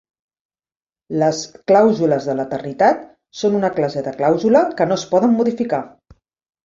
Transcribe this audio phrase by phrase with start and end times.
[1.23, 1.41] Les
[1.71, 3.03] "clàusules de l'eternitat"
[3.43, 5.83] són una classe de clàusula que no es poden modificar.